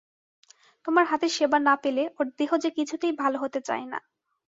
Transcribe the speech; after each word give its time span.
তোমার 0.87 1.05
হাতের 1.05 1.31
সেবা 1.37 1.57
না 1.59 1.73
পেলে 1.83 2.03
ওর 2.17 2.25
দেহ 2.39 2.51
যে 2.57 2.69
কিছুতেই 2.77 3.13
ভালো 3.21 3.37
হতে 3.39 3.59
চায় 3.61 3.85
না। 3.85 3.99